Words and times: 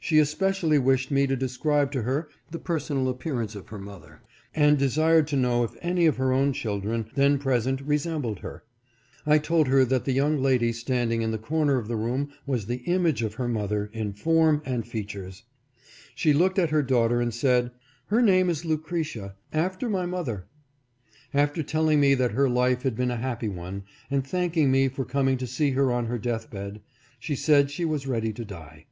She 0.00 0.18
especially 0.18 0.80
wished 0.80 1.12
me 1.12 1.28
to 1.28 1.36
describe 1.36 1.92
to 1.92 2.02
her 2.02 2.28
the 2.50 2.58
personal 2.58 3.08
appearance 3.08 3.54
of 3.54 3.68
her 3.68 3.78
mother, 3.78 4.20
and 4.52 4.76
desired 4.76 5.28
to 5.28 5.36
know 5.36 5.62
if 5.62 5.76
any 5.80 6.06
of 6.06 6.16
her 6.16 6.32
own 6.32 6.52
children 6.52 7.06
then 7.14 7.38
present 7.38 7.80
resembled 7.82 8.40
her. 8.40 8.64
I 9.24 9.38
told 9.38 9.68
her 9.68 9.84
that 9.84 10.06
the 10.06 10.12
young 10.12 10.42
lady 10.42 10.72
standing 10.72 11.22
in 11.22 11.30
the 11.30 11.38
cor 11.38 11.64
ner 11.66 11.76
of 11.78 11.86
the 11.86 11.94
room 11.94 12.30
was 12.46 12.66
the 12.66 12.78
image 12.86 13.22
of 13.22 13.34
her 13.34 13.46
mother 13.46 13.88
in 13.92 14.12
form 14.12 14.60
and 14.64 14.82
A 14.82 14.82
TOUCHING 14.86 15.00
INTERVIEW. 15.02 15.30
481 15.30 15.30
features. 15.30 15.42
She 16.16 16.32
looked 16.32 16.58
at 16.58 16.70
her 16.70 16.82
daughter 16.82 17.20
and 17.20 17.32
said," 17.32 17.70
Her 18.08 18.20
name 18.22 18.50
is 18.50 18.64
Lucretia— 18.64 19.36
after 19.66 19.88
my 19.88 20.04
mother." 20.04 20.46
After 21.32 21.62
telling 21.62 22.00
me 22.00 22.14
that 22.14 22.32
her 22.32 22.48
life 22.48 22.82
had 22.82 22.96
been 22.96 23.12
a 23.12 23.16
happy 23.16 23.48
one, 23.48 23.84
and 24.10 24.26
thanking 24.26 24.72
me 24.72 24.88
for 24.88 25.04
coming 25.04 25.36
to 25.36 25.46
see 25.46 25.70
her 25.70 25.92
on 25.92 26.06
her 26.06 26.18
death 26.18 26.50
bed, 26.50 26.80
she 27.20 27.36
said 27.36 27.70
she 27.70 27.84
was 27.84 28.08
ready 28.08 28.32
to 28.32 28.44
die. 28.44 28.86